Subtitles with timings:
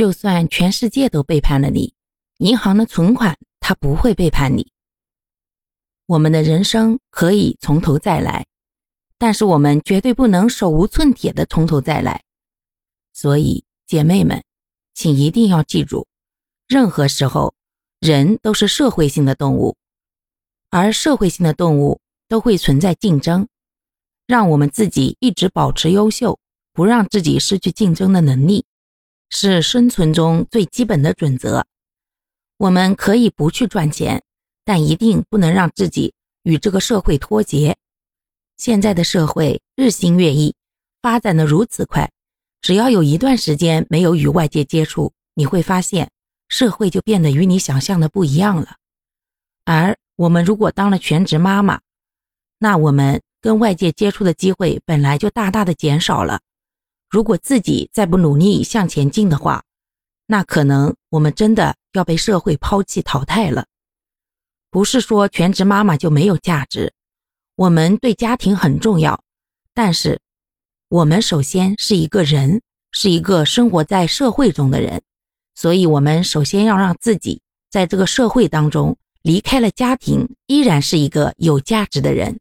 [0.00, 1.92] 就算全世界都背叛了你，
[2.38, 4.72] 银行的存款它不会背叛你。
[6.06, 8.46] 我们的人生可以从头再来，
[9.18, 12.22] 但是我们绝对不能手无寸铁的从头再来。
[13.12, 14.42] 所以，姐妹们，
[14.94, 16.06] 请一定要记住，
[16.66, 17.52] 任何时候，
[18.00, 19.76] 人都是社会性的动物，
[20.70, 23.46] 而社会性的动物都会存在竞争。
[24.26, 26.38] 让我们自己一直保持优秀，
[26.72, 28.64] 不让自己失去竞争的能力，
[29.30, 31.66] 是生存中最基本的准则。
[32.58, 34.22] 我们可以不去赚钱，
[34.64, 37.76] 但一定不能让自己与这个社会脱节。
[38.58, 40.54] 现在的社会日新月异，
[41.00, 42.10] 发展的如此快，
[42.60, 46.10] 只要有一段时间没有与外界接触，你会发现
[46.48, 48.76] 社会就变得与你想象的不一样了。
[49.64, 51.80] 而我们如果当了全职妈妈，
[52.58, 53.22] 那我们。
[53.42, 56.42] 跟外界接触的机会本来就大大的减少了，
[57.10, 59.64] 如果自己再不努力向前进的话，
[60.26, 63.66] 那可能我们真的要被社会抛弃淘汰了。
[64.70, 66.92] 不是说全职妈妈就没有价值，
[67.56, 69.24] 我们对家庭很重要，
[69.74, 70.20] 但是
[70.88, 75.02] 我们首先是一个人，是一个生活在社会中的人，
[75.56, 82.38] 所以我们首先要让自己在这个社会当中离开了家庭，依然是一个有价值的人。